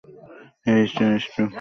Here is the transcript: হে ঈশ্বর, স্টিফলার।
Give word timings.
হে 0.65 0.73
ঈশ্বর, 0.83 1.09
স্টিফলার। 1.19 1.49